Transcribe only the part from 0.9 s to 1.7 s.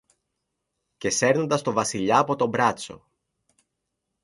Και σέρνοντας